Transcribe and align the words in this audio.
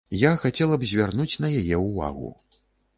Я 0.19 0.29
хацела 0.45 0.79
б 0.79 0.89
звярнуць 0.93 1.39
на 1.47 1.53
яе 1.61 1.75
ўвагу. 1.87 2.37